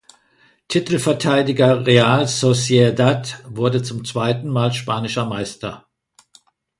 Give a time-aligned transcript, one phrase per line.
[0.67, 5.85] Titelverteidiger Real Sociedad wurde zum zweiten Mal spanischer Meister.